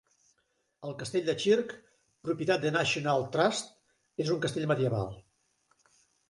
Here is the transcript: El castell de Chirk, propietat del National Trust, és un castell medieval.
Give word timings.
El 0.87 0.93
castell 1.01 1.27
de 1.27 1.35
Chirk, 1.43 1.75
propietat 2.29 2.63
del 2.63 2.73
National 2.77 3.27
Trust, 3.37 3.69
és 4.25 4.33
un 4.37 4.41
castell 4.47 4.67
medieval. 4.73 5.15